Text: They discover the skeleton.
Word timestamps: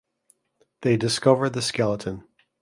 They 0.81 0.97
discover 0.97 1.47
the 1.51 1.61
skeleton. 1.61 2.23